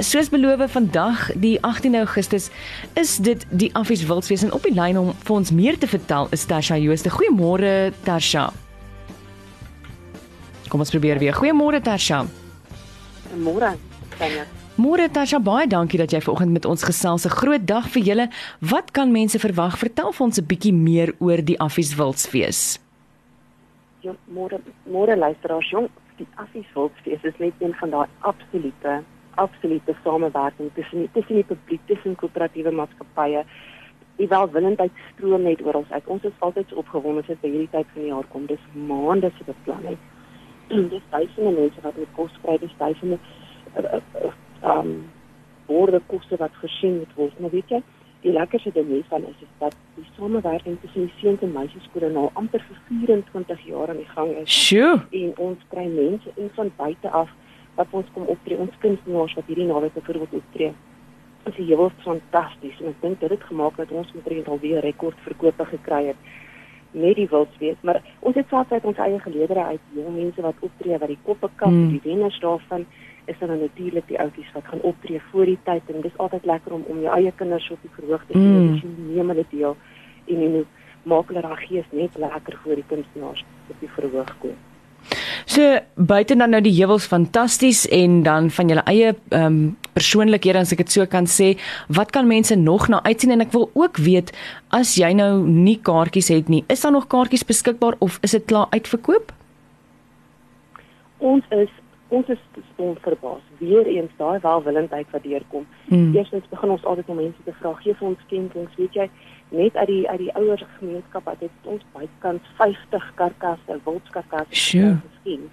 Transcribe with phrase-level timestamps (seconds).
[0.00, 2.50] soos beloof vandag die 18 Augustus
[2.94, 6.28] is dit die Affies Wildsfees en op die lyn om vir ons meer te vertel
[6.32, 7.10] is Tasha Jooste.
[7.12, 8.48] Goeiemôre Tasha.
[10.70, 11.36] Kom ons probeer weer.
[11.36, 12.24] Goeiemôre Tasha.
[13.36, 13.74] Môre.
[14.80, 17.26] Môre Tasha, baie dankie dat jy vanoggend met ons gesels.
[17.26, 18.28] 'n Groot dag vir julle.
[18.60, 19.78] Wat kan mense verwag?
[19.78, 22.78] Vertel vir ons 'n bietjie meer oor die Affies Wildsfees.
[24.00, 29.96] Ja, môre môre luisteraars, jong, die Affies Wildsfees is net een van daai absolute absolute
[30.04, 33.44] samewerking tussen tussen die publiek, tussen koöperatiewe maatskappye.
[34.16, 36.06] Die welwillendheid stroom net ons uit.
[36.06, 38.46] Ons is altyd so opgewonde as dit by hierdie tyd van die jaar kom.
[38.46, 39.98] Dis maande se beplanning.
[40.92, 43.18] dis duisende mense wat met kos kry, dis duisende
[43.74, 44.34] ehm uh,
[44.74, 44.92] um,
[45.70, 47.38] borde kosse wat gesien moet word.
[47.38, 47.82] Maar weet jy,
[48.24, 52.10] die lekkerste ding hiervan is is dat die samewerking tussen die seuns en meisies skole
[52.12, 54.56] nou amper vir 24 jaar aan die gang is.
[54.66, 54.98] Sjoe.
[55.22, 57.30] En ons kry mense in van buite af
[57.80, 60.72] wat ons kom optree, ons kunstenaars wat hierdie naweek byvoorbeeld optree.
[61.44, 65.66] Dit is heel fantasties en ek dink dit het gemaak dat ons met alweer rekordverkope
[65.74, 66.30] gekry het
[66.90, 70.64] met die wildswees, maar ons het selfs uit ons eie geleedere uit jong mense wat
[70.66, 71.92] optree wat die koppe kap, mm.
[71.94, 72.86] die wenners daarvan
[73.30, 76.74] is dan natuurlik die oudjies wat gaan optree voor die tyd en dis altyd lekker
[76.74, 78.80] om om jou eie kinders op die verhoog te sien mm.
[78.82, 79.76] en neem hulle deel
[80.34, 80.66] en en
[81.12, 84.58] maak hulle daai gees net lekker voor die kunstenaars op die verhoog kom.
[85.50, 89.56] So buite dan nou die heuwels fantasties en dan van julle eie ehm um,
[89.90, 91.48] persoonlikhede as ek dit so kan sê,
[91.90, 94.30] wat kan mense nog na uitsien en ek wil ook weet
[94.78, 98.46] as jy nou nie kaartjies het nie, is daar nog kaartjies beskikbaar of is dit
[98.46, 99.34] klaar uitverkoop?
[101.18, 101.74] Ons is
[102.14, 102.38] ons is
[102.72, 103.42] stom verbaas.
[103.58, 105.66] Weer eens daai welwillendheid wat deurkom.
[105.90, 106.14] Mm.
[106.14, 109.10] Eerstens begin ons altyd om mense te vra, gee vir ons skenkings, weet jy,
[109.50, 114.98] net uit die uit die ouers gemeenskap wat het ons bykans 50 karkasse wildskarkasse sure.
[115.06, 115.48] geskien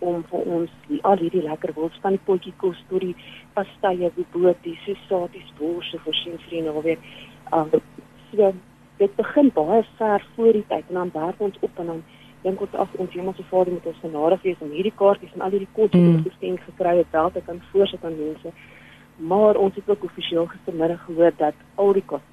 [0.00, 3.14] om vir ons die al hierdie lekker die potjie kos tot die
[3.54, 7.04] pastye, die brood, die sosaties, borse voorsien vir die naweek.
[7.52, 7.68] Um,
[8.30, 8.52] so
[9.00, 12.02] dit begin baie ver voor die tyd en dan werk ons op en dan
[12.42, 15.52] dink ons af ons hemelse Vader met ons genade wees om hierdie kaartjies en al
[15.56, 16.16] hierdie kos wat mm.
[16.16, 18.52] ons geskenk gekry het wel te kan voorsit aan mense.
[19.30, 22.24] Maar ons het ook offisieel gistermiddag gehoor dat al die kos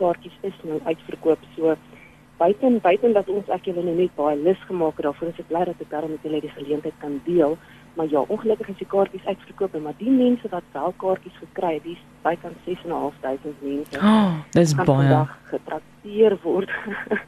[0.00, 1.38] kaartjies is nou uitverkoop.
[1.56, 1.76] So
[2.36, 5.48] buiten buiten dat ons ek julle nou net baie lus gemaak het daarvoor is ek
[5.52, 7.56] bly dat ek daarmee met julle die geleentheid kan deel.
[7.94, 11.84] Maar ja, ongelukkig is die kaartjies uitverkoop, maar die mense wat wel kaartjies gekry het,
[11.84, 14.00] dis bykans 6.500 mense.
[14.00, 15.20] Oh, dis baie
[15.52, 16.74] getrakteer word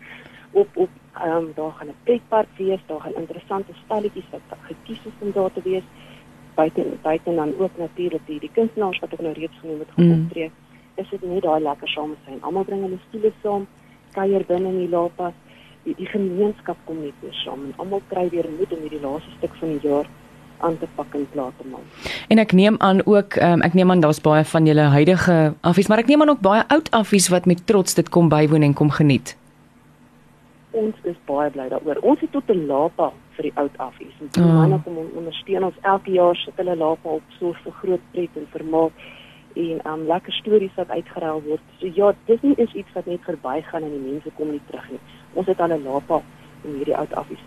[0.60, 5.00] op op ehm um, daar gaan 'n pretpark wees, daar gaan interessante stalletjies wat gekies
[5.04, 5.86] is om daar te wees.
[6.54, 10.06] Buiten buiten dan ook natuurlik die, die kunstenaars wat ek nou reeds genoem het gaan
[10.06, 10.22] mm.
[10.22, 10.50] optree
[10.96, 12.42] is dit net daai lekker samesyn.
[12.42, 13.66] Almal bring hulle stoele saam,
[14.16, 15.34] kuier binne in die lapas.
[15.84, 19.30] Die, die gemeenskap kom net weer saam en almal kry weer moed om hierdie laaste
[19.36, 20.08] stuk van die jaar
[20.64, 22.12] aan te pak en klaar te maak.
[22.32, 25.88] En ek neem aan ook um, ek neem aan daar's baie van julle huidige affies,
[25.92, 28.74] maar ek neem aan ook baie oud affies wat met trots dit kom bywoon en
[28.74, 29.36] kom geniet.
[30.76, 32.00] Ons is baie bly daaroor.
[32.02, 34.16] Ons het tot 'n lapa vir die oud affies.
[34.20, 34.56] En die oh.
[34.56, 38.48] manne kom ondersteun ons elke jaar sit hulle lapa op so 'n groot pret en
[38.50, 38.92] vermaak
[39.56, 41.60] en um lekker stories wat uitgeruil word.
[41.80, 44.90] So ja, dis nie is iets wat net verbygaan en die mense kom nie terug
[44.90, 45.00] nie.
[45.32, 46.20] Ons het al 'n lapa
[46.64, 47.44] in hierdie oud affies.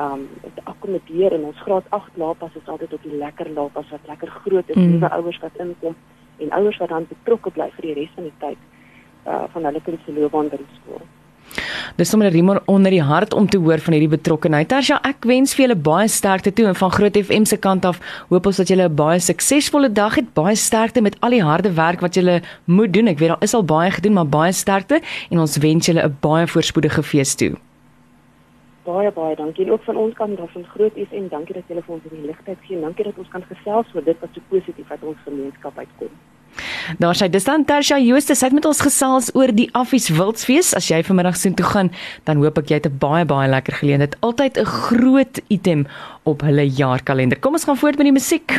[0.00, 4.06] Um dit akkommodeer en ons graad 8 lapas is altyd op die lekker lapas wat
[4.06, 4.90] lekker groot is, mm.
[4.90, 5.96] nuwe ouers wat inkom
[6.38, 8.58] en ouers wat dan betrokke bly vir die res van die tyd
[9.26, 11.02] uh van hulle kind se loopbaan by die skool.
[11.96, 14.68] Dis sommer 'n riem onder die hart om te hoor van hierdie betrokkenheid.
[14.68, 18.00] Tarsha, ek wens vir julle baie sterkte toe en van Groot FM se kant af
[18.30, 20.32] hoop ons dat julle 'n baie suksesvolle dag het.
[20.34, 23.08] Baie sterkte met al die harde werk wat julle moet doen.
[23.08, 25.00] Ek weet daar is al baie gedoen, maar baie sterkte
[25.30, 27.56] en ons wens julle 'n baie voorspoedige fees toe.
[28.84, 31.28] Baie baie dankie ook van ons kant af van Groot FM.
[31.28, 32.80] Dankie dat julle vir ons die ligheid gee.
[32.80, 36.10] Dankie dat ons kan gesels oor dit wat so positief uit ons gemeenskap uitkom.
[36.98, 40.74] Daar sê dis dan Tarsha Jooste sit met ons gesels oor die Affies Wildsfees.
[40.74, 41.92] As jy vanmiddag sien toe gaan,
[42.24, 44.16] dan hoop ek jy het 'n baie baie lekker geleentheid.
[44.20, 45.86] Altyd 'n groot item
[46.24, 47.38] op hulle jaarkalender.
[47.38, 48.50] Kom ons gaan voort met die musiek.